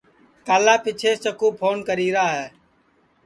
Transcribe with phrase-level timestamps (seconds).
[0.47, 2.45] کالا پیچھیںٚس چکُو پھون کری را ہے